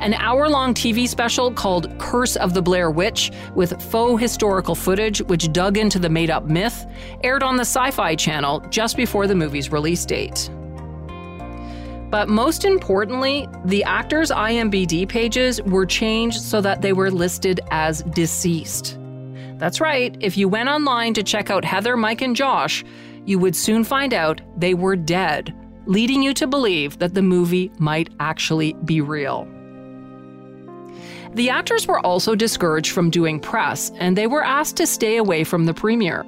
[0.00, 5.20] An hour long TV special called Curse of the Blair Witch, with faux historical footage
[5.22, 6.86] which dug into the made up myth,
[7.22, 10.50] aired on the Sci Fi Channel just before the movie's release date.
[12.10, 18.02] But most importantly, the actors' IMBD pages were changed so that they were listed as
[18.14, 18.98] deceased.
[19.58, 22.84] That's right, if you went online to check out Heather, Mike, and Josh,
[23.26, 25.54] you would soon find out they were dead,
[25.84, 29.46] leading you to believe that the movie might actually be real.
[31.38, 35.44] The actors were also discouraged from doing press, and they were asked to stay away
[35.44, 36.26] from the premiere.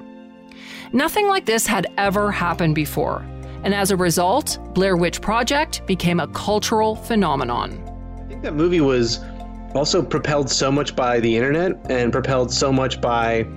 [0.93, 3.27] Nothing like this had ever happened before,
[3.65, 7.73] and as a result, Blair Witch Project became a cultural phenomenon.
[8.21, 9.19] I think that movie was
[9.75, 13.49] also propelled so much by the internet and propelled so much by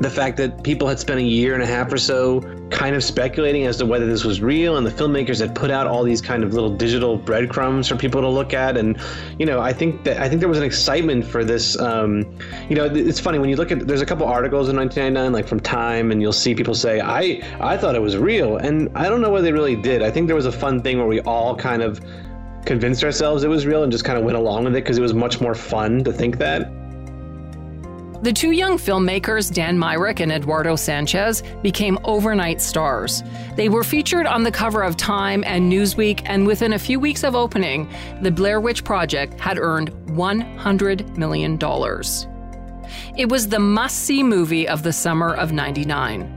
[0.00, 3.02] the fact that people had spent a year and a half or so kind of
[3.02, 6.20] speculating as to whether this was real and the filmmakers had put out all these
[6.20, 8.76] kind of little digital breadcrumbs for people to look at.
[8.76, 8.98] And
[9.38, 12.24] you know i think that i think there was an excitement for this um,
[12.68, 15.48] you know it's funny when you look at there's a couple articles in 1999 like
[15.48, 18.56] from time and you'll see people say i i thought it was real.
[18.56, 20.02] And i don't know whether they really did.
[20.02, 22.00] I think there was a fun thing where we all kind of
[22.64, 25.02] convinced ourselves it was real and just kind of went along with it because it
[25.02, 26.70] was much more fun to think that
[28.22, 33.22] the two young filmmakers, Dan Myrick and Eduardo Sanchez, became overnight stars.
[33.54, 37.22] They were featured on the cover of Time and Newsweek, and within a few weeks
[37.22, 37.88] of opening,
[38.20, 41.58] the Blair Witch Project had earned $100 million.
[43.16, 46.34] It was the must see movie of the summer of 99.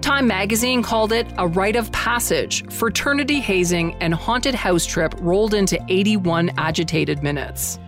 [0.00, 5.54] Time magazine called it a rite of passage, fraternity hazing, and haunted house trip rolled
[5.54, 7.78] into 81 agitated minutes.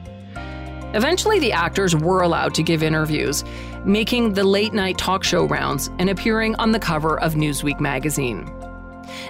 [0.94, 3.44] Eventually, the actors were allowed to give interviews,
[3.84, 8.52] making the late night talk show rounds and appearing on the cover of Newsweek magazine.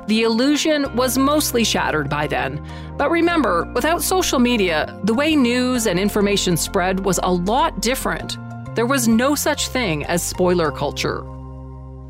[0.06, 2.64] The illusion was mostly shattered by then,
[2.96, 8.36] but remember, without social media, the way news and information spread was a lot different.
[8.74, 11.20] There was no such thing as spoiler culture.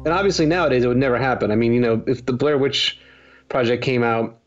[0.05, 1.51] And obviously, nowadays, it would never happen.
[1.51, 2.99] I mean, you know, if the Blair Witch
[3.49, 4.39] Project came out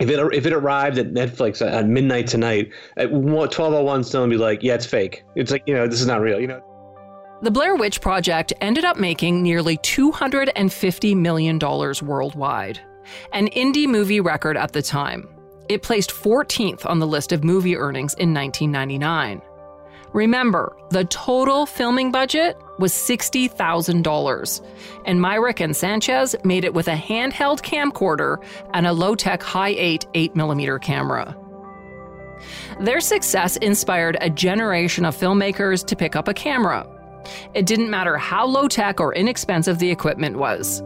[0.00, 4.36] if it if it arrived at Netflix at, midnight tonight at 1201 still and be
[4.36, 5.24] like, yeah, it's fake.
[5.36, 6.62] It's like, you know, this is not real, you know.
[7.42, 12.80] The Blair Witch Project ended up making nearly $250 million worldwide,
[13.32, 15.28] an indie movie record at the time.
[15.68, 19.40] It placed 14th on the list of movie earnings in 1999.
[20.12, 24.66] Remember, the total filming budget was $60,000,
[25.04, 28.42] and Myrick and Sanchez made it with a handheld camcorder
[28.74, 31.36] and a low tech Hi 8 8mm camera.
[32.80, 36.86] Their success inspired a generation of filmmakers to pick up a camera.
[37.54, 40.82] It didn't matter how low tech or inexpensive the equipment was.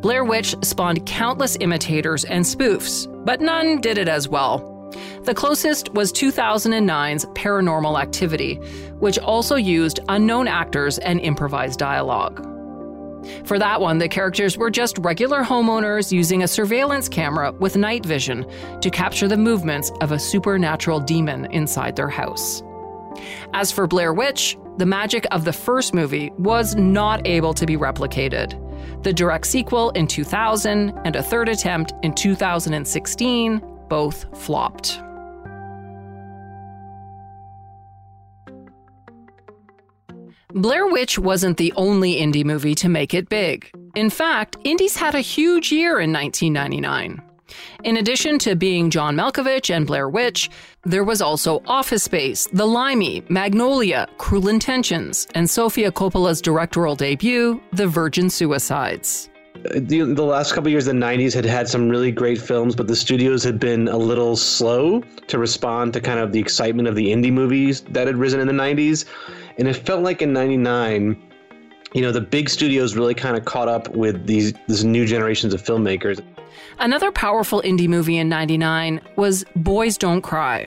[0.00, 4.71] Blair Witch spawned countless imitators and spoofs, but none did it as well.
[5.24, 8.56] The closest was 2009's Paranormal Activity,
[8.98, 12.48] which also used unknown actors and improvised dialogue.
[13.44, 18.04] For that one, the characters were just regular homeowners using a surveillance camera with night
[18.04, 18.44] vision
[18.80, 22.62] to capture the movements of a supernatural demon inside their house.
[23.54, 27.76] As for Blair Witch, the magic of the first movie was not able to be
[27.76, 28.58] replicated.
[29.04, 34.98] The direct sequel in 2000 and a third attempt in 2016 both flopped.
[40.54, 43.70] Blair Witch wasn't the only indie movie to make it big.
[43.94, 47.20] In fact, indies had a huge year in 1999.
[47.84, 50.48] In addition to being John Malkovich and Blair Witch,
[50.84, 57.60] there was also Office Space, The Limey, Magnolia, Cruel Intentions, and Sofia Coppola's directorial debut,
[57.74, 59.28] The Virgin Suicides.
[59.70, 62.96] The, the last couple years, the 90s had had some really great films, but the
[62.96, 67.06] studios had been a little slow to respond to kind of the excitement of the
[67.06, 69.04] indie movies that had risen in the 90s.
[69.58, 71.16] And it felt like in 99,
[71.94, 75.54] you know, the big studios really kind of caught up with these, these new generations
[75.54, 76.20] of filmmakers.
[76.80, 80.66] Another powerful indie movie in 99 was Boys Don't Cry.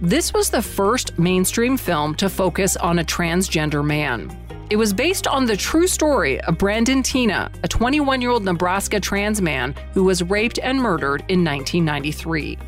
[0.00, 4.45] This was the first mainstream film to focus on a transgender man.
[4.68, 8.98] It was based on the true story of Brandon Teena, a 21 year old Nebraska
[8.98, 12.58] trans man who was raped and murdered in 1993.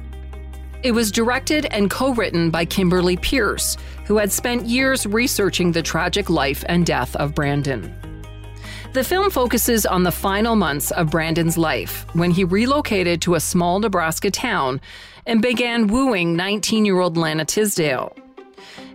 [0.85, 5.83] It was directed and co written by Kimberly Peirce, who had spent years researching the
[5.83, 7.93] tragic life and death of Brandon.
[8.93, 13.41] The film focuses on the final months of Brandon's life when he relocated to a
[13.41, 14.81] small Nebraska town
[15.27, 18.17] and began wooing 19 year old Lana Tisdel.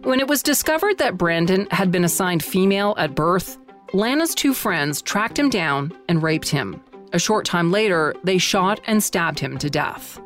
[0.03, 3.57] When it was discovered that Brandon had been assigned female at birth,
[3.93, 6.83] Lana's two friends tracked him down and raped him.
[7.13, 10.19] A short time later, they shot and stabbed him to death.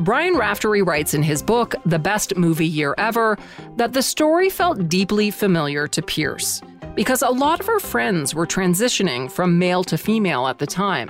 [0.00, 3.38] Brian Raftery writes in his book, The Best Movie Year Ever,
[3.76, 6.60] that the story felt deeply familiar to Peirce
[6.96, 11.08] because a lot of her friends were transitioning from male to female at the time,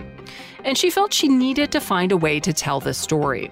[0.65, 3.51] and she felt she needed to find a way to tell this story.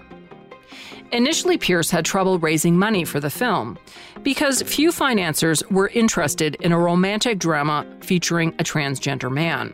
[1.12, 3.78] Initially, Peirce had trouble raising money for the film
[4.22, 9.72] because few financiers were interested in a romantic drama featuring a transgender man.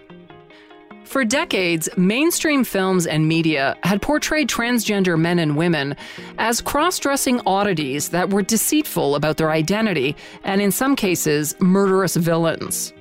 [1.04, 5.94] For decades, mainstream films and media had portrayed transgender men and women
[6.38, 12.16] as cross dressing oddities that were deceitful about their identity and, in some cases, murderous
[12.16, 12.94] villains.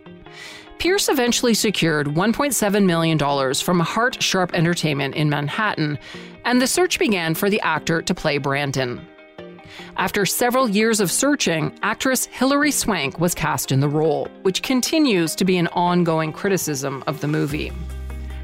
[0.82, 6.00] Peirce eventually secured $1.7 million from Hart-Sharp Entertainment in Manhattan,
[6.44, 9.00] and the search began for the actor to play Brandon.
[9.98, 15.36] After several years of searching, actress Hilary Swank was cast in the role, which continues
[15.36, 17.72] to be an ongoing criticism of the movie.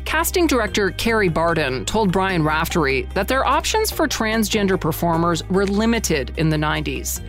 [0.05, 6.37] Casting director Kerry Barden told Brian Raftery that their options for transgender performers were limited
[6.37, 7.19] in the 90s.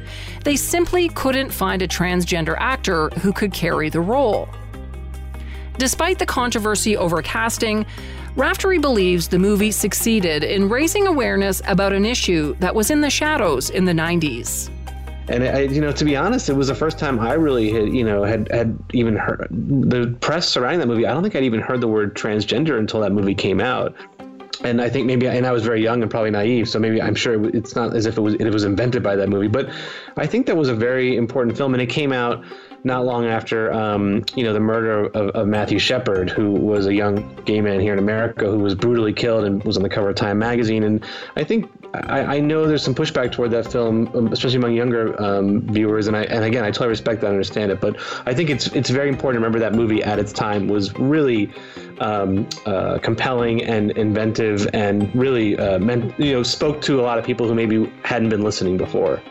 [0.45, 4.51] They simply couldn't find a transgender actor who could carry the role.
[5.79, 7.87] Despite the controversy over casting,
[8.35, 13.11] Raftery believes the movie succeeded in raising awareness about an issue that was in the
[13.11, 14.71] shadows in the 90s.
[15.29, 17.93] And I, you know, to be honest, it was the first time I really had,
[17.93, 21.07] you know, had had even heard the press surrounding that movie.
[21.07, 23.95] I don't think I'd even heard the word transgender until that movie came out.
[24.65, 27.15] And I think maybe, and I was very young and probably naive, so maybe I'm
[27.15, 29.49] sure it's not as if it was it was invented by that movie.
[29.49, 29.69] But
[30.17, 32.43] I think that was a very important film, and it came out
[32.89, 36.95] not long after, um, you know, the murder of, of, Matthew Shepard, who was a
[36.95, 40.09] young gay man here in America who was brutally killed and was on the cover
[40.09, 40.83] of Time magazine.
[40.83, 41.05] And
[41.37, 45.21] I think I, I know there's some pushback toward that film, um, especially among younger
[45.23, 46.07] um, viewers.
[46.09, 47.81] And I and again, I totally respect that, and understand it.
[47.81, 50.93] But I think it's it's very important to remember that movie at its time was
[50.99, 51.53] really
[52.01, 57.19] um, uh, compelling and inventive, and really uh, meant you know spoke to a lot
[57.19, 59.23] of people who maybe hadn't been listening before.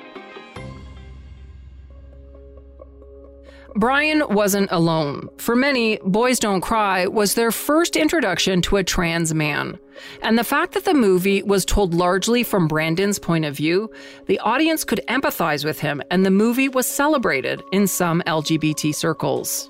[3.77, 5.29] Brian wasn't alone.
[5.37, 9.77] For many, Boys Don't Cry was their first introduction to a trans man.
[10.23, 13.91] And the fact that the movie was told largely from Brandon's point of view,
[14.25, 19.69] the audience could empathize with him, and the movie was celebrated in some LGBT circles.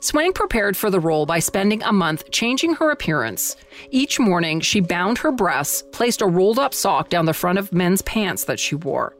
[0.00, 3.56] Swank prepared for the role by spending a month changing her appearance.
[3.90, 7.72] Each morning, she bound her breasts, placed a rolled up sock down the front of
[7.72, 9.17] men's pants that she wore.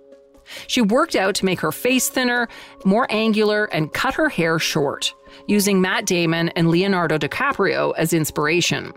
[0.67, 2.49] She worked out to make her face thinner,
[2.85, 5.15] more angular, and cut her hair short,
[5.47, 8.93] using Matt Damon and Leonardo DiCaprio as inspiration.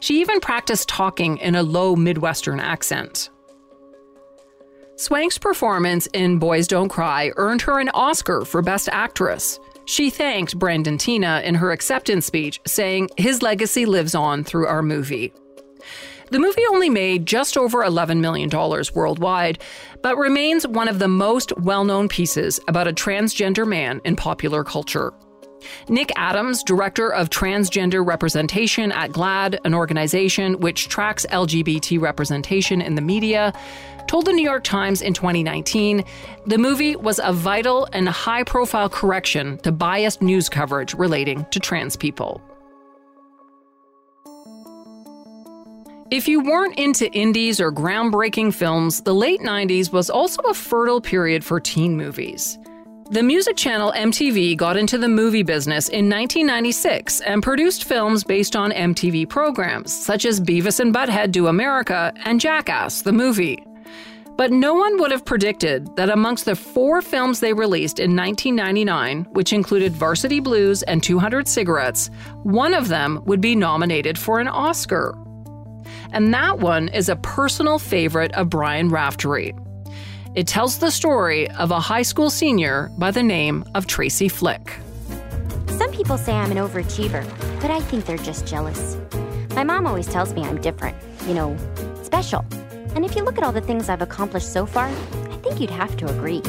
[0.00, 3.30] She even practiced talking in a low Midwestern accent.
[4.96, 9.60] Swank's performance in Boys Don't Cry earned her an Oscar for Best Actress.
[9.84, 14.82] She thanked Brandon Teena in her acceptance speech, saying, His legacy lives on through our
[14.82, 15.34] movie.
[16.30, 18.50] The movie only made just over $11 million
[18.94, 19.58] worldwide,
[20.02, 24.64] but remains one of the most well known pieces about a transgender man in popular
[24.64, 25.12] culture.
[25.88, 32.94] Nick Adams, director of transgender representation at GLAAD, an organization which tracks LGBT representation in
[32.94, 33.52] the media,
[34.06, 36.04] told the New York Times in 2019
[36.46, 41.58] the movie was a vital and high profile correction to biased news coverage relating to
[41.58, 42.40] trans people.
[46.12, 51.00] If you weren't into indies or groundbreaking films, the late 90s was also a fertile
[51.00, 52.60] period for teen movies.
[53.10, 58.54] The music channel MTV got into the movie business in 1996 and produced films based
[58.54, 63.64] on MTV programs, such as Beavis and Butthead Do America and Jackass, the movie.
[64.36, 69.24] But no one would have predicted that amongst the four films they released in 1999,
[69.32, 72.10] which included Varsity Blues and 200 Cigarettes,
[72.44, 75.18] one of them would be nominated for an Oscar
[76.12, 79.54] and that one is a personal favorite of Brian Raftery.
[80.34, 84.78] It tells the story of a high school senior by the name of Tracy Flick.
[85.68, 87.24] Some people say I'm an overachiever,
[87.60, 88.96] but I think they're just jealous.
[89.54, 90.96] My mom always tells me I'm different,
[91.26, 91.56] you know,
[92.02, 92.44] special.
[92.94, 95.70] And if you look at all the things I've accomplished so far, I think you'd
[95.70, 96.42] have to agree.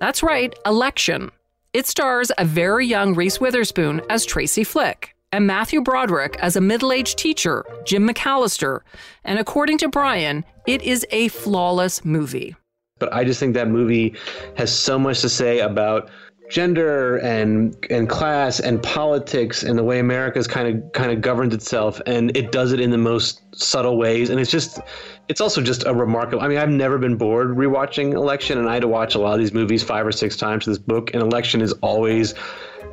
[0.00, 1.30] That's right, Election.
[1.72, 6.60] It stars a very young Reese Witherspoon as Tracy Flick, and Matthew Broderick as a
[6.60, 8.80] middle aged teacher, Jim McAllister.
[9.24, 12.56] And according to Brian, it is a flawless movie.
[12.98, 14.14] But I just think that movie
[14.56, 16.10] has so much to say about
[16.50, 21.54] gender and and class and politics and the way America's kind of kind of governs
[21.54, 24.80] itself and it does it in the most subtle ways and it's just
[25.28, 28.74] it's also just a remarkable I mean I've never been bored rewatching election and I
[28.74, 31.22] had to watch a lot of these movies five or six times this book and
[31.22, 32.34] election is always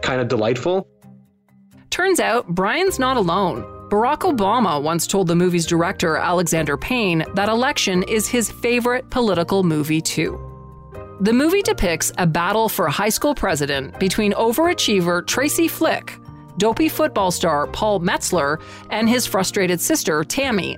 [0.04, 0.88] kind of delightful
[1.98, 3.64] Turns out Brian's not alone.
[3.90, 9.64] Barack Obama once told the movie's director, Alexander Payne, that Election is his favorite political
[9.64, 10.40] movie, too.
[11.22, 16.20] The movie depicts a battle for high school president between overachiever Tracy Flick,
[16.60, 20.78] dopey football star Paul Metzler, and his frustrated sister, Tammy.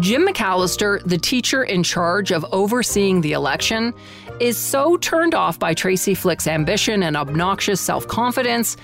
[0.00, 3.92] Jim McAllister, the teacher in charge of overseeing the election,
[4.40, 8.78] is so turned off by Tracy Flick's ambition and obnoxious self confidence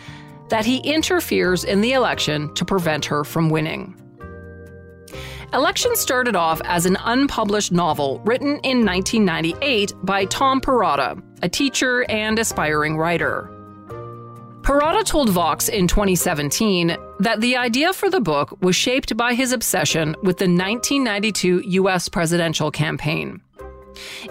[0.50, 3.96] that he interferes in the election to prevent her from winning.
[5.52, 12.04] Election started off as an unpublished novel written in 1998 by Tom Perrotta, a teacher
[12.08, 13.50] and aspiring writer.
[14.62, 19.52] Perrotta told Vox in 2017 that the idea for the book was shaped by his
[19.52, 22.08] obsession with the 1992 U.S.
[22.08, 23.40] presidential campaign.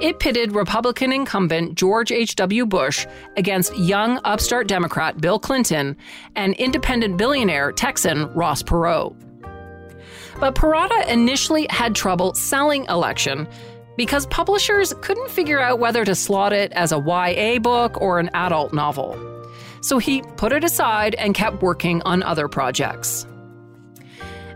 [0.02, 2.66] It pitted Republican incumbent George H.W.
[2.66, 3.06] Bush
[3.38, 5.98] against young upstart Democrat Bill Clinton
[6.36, 9.16] and independent billionaire Texan Ross Perot.
[10.40, 13.48] But Perrotta initially had trouble selling Election
[13.98, 18.30] because publishers couldn't figure out whether to slot it as a YA book or an
[18.34, 19.18] adult novel.
[19.82, 23.26] So he put it aside and kept working on other projects.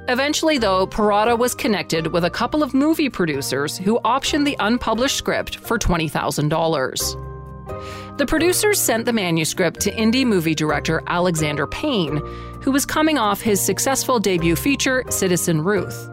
[0.10, 5.16] Eventually, though, Perrotta was connected with a couple of movie producers who optioned the unpublished
[5.16, 8.18] script for $20,000.
[8.18, 12.18] The producers sent the manuscript to indie movie director Alexander Payne,
[12.62, 16.10] who was coming off his successful debut feature, Citizen Ruth.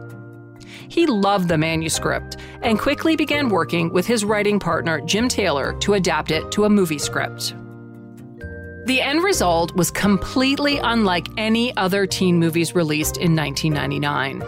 [0.88, 5.95] He loved the manuscript and quickly began working with his writing partner, Jim Taylor, to
[5.95, 7.55] adapt it to a movie script.
[8.91, 14.43] The end result was completely unlike any other teen movies released in 1999.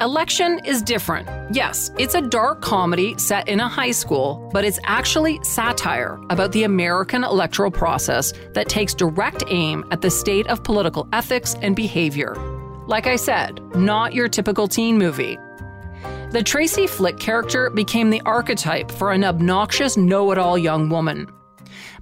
[0.00, 1.28] Election is different.
[1.54, 6.50] Yes, it's a dark comedy set in a high school, but it's actually satire about
[6.50, 11.76] the American electoral process that takes direct aim at the state of political ethics and
[11.76, 12.34] behavior.
[12.88, 15.38] Like I said, not your typical teen movie.
[16.32, 21.30] The Tracy Flick character became the archetype for an obnoxious know it all young woman.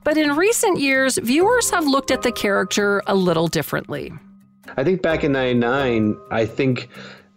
[0.04, 4.12] But in recent years, viewers have looked at the character a little differently.
[4.76, 6.88] I think back in 99, I think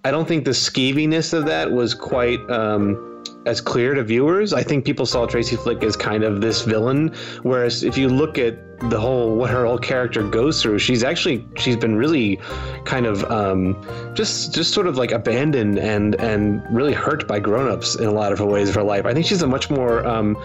[0.04, 3.17] I don't think the skeeviness of that was quite um,
[3.48, 4.54] as clear to viewers.
[4.54, 8.38] I think people saw Tracy Flick as kind of this villain, whereas if you look
[8.38, 8.56] at
[8.90, 12.40] the whole what her whole character goes through, she's actually she's been really
[12.86, 13.76] kind of um,
[14.14, 18.32] just just sort of like abandoned and and really hurt by grown-ups in a lot
[18.32, 19.06] of her ways of her life.
[19.06, 20.38] I think she's a much more um,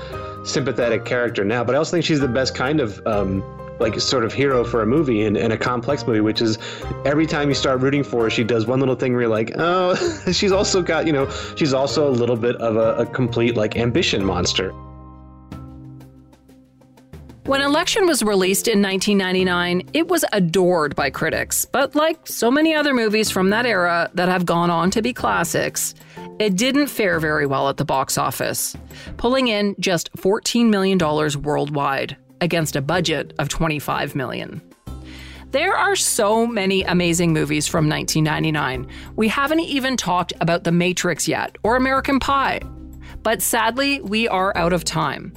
[0.44, 3.42] sympathetic character now, but I also think she's the best kind of um,
[3.82, 6.58] like sort of hero for a movie and, and, a complex movie, which is
[7.04, 9.52] every time you start rooting for her, she does one little thing where you're like,
[9.56, 9.94] oh,
[10.32, 13.76] she's also got, you know, she's also a little bit of a, a complete like
[13.76, 14.72] ambition monster.
[17.44, 22.72] When Election was released in 1999, it was adored by critics, but like so many
[22.72, 25.92] other movies from that era that have gone on to be classics,
[26.38, 28.76] it didn't fare very well at the box office,
[29.16, 30.98] pulling in just $14 million
[31.42, 34.60] worldwide against a budget of 25 million.
[35.52, 38.86] There are so many amazing movies from 1999.
[39.16, 42.60] We haven't even talked about The Matrix yet or American Pie.
[43.22, 45.32] But sadly, we are out of time.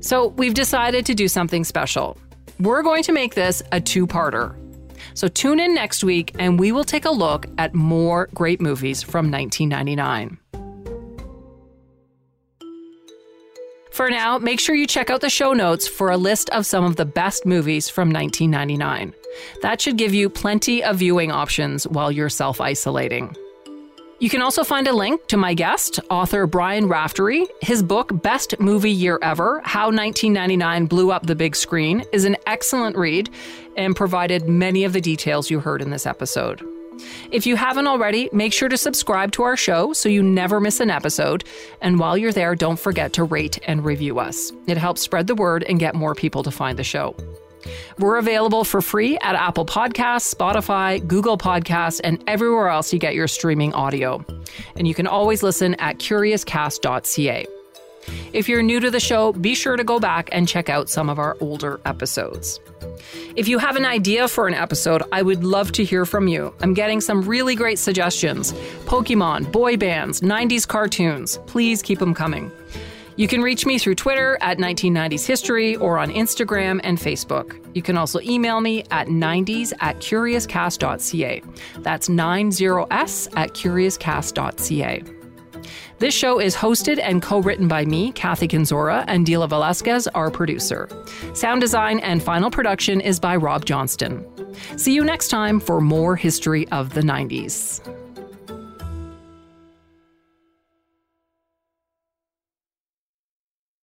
[0.00, 2.16] So we've decided to do something special.
[2.60, 4.56] We're going to make this a two parter.
[5.14, 9.02] So tune in next week and we will take a look at more great movies
[9.02, 10.38] from 1999.
[13.98, 16.84] For now, make sure you check out the show notes for a list of some
[16.84, 19.12] of the best movies from 1999.
[19.62, 23.34] That should give you plenty of viewing options while you're self isolating.
[24.20, 27.44] You can also find a link to my guest, author Brian Raftery.
[27.60, 32.36] His book, Best Movie Year Ever How 1999 Blew Up the Big Screen, is an
[32.46, 33.30] excellent read
[33.76, 36.64] and provided many of the details you heard in this episode.
[37.30, 40.80] If you haven't already, make sure to subscribe to our show so you never miss
[40.80, 41.44] an episode.
[41.80, 44.52] And while you're there, don't forget to rate and review us.
[44.66, 47.16] It helps spread the word and get more people to find the show.
[47.98, 53.14] We're available for free at Apple Podcasts, Spotify, Google Podcasts, and everywhere else you get
[53.14, 54.24] your streaming audio.
[54.76, 57.46] And you can always listen at curiouscast.ca.
[58.32, 61.08] If you're new to the show, be sure to go back and check out some
[61.08, 62.60] of our older episodes.
[63.36, 66.52] If you have an idea for an episode, I would love to hear from you.
[66.60, 68.52] I'm getting some really great suggestions
[68.84, 71.38] Pokemon, boy bands, 90s cartoons.
[71.46, 72.50] Please keep them coming.
[73.18, 77.58] You can reach me through Twitter at 1990s History or on Instagram and Facebook.
[77.74, 81.42] You can also email me at 90s at curiouscast.ca.
[81.78, 85.17] That's 90s at curiouscast.ca.
[85.98, 90.30] This show is hosted and co written by me, Kathy Kenzora, and Dila Velasquez, our
[90.30, 90.88] producer.
[91.34, 94.24] Sound design and final production is by Rob Johnston.
[94.76, 97.97] See you next time for more history of the 90s.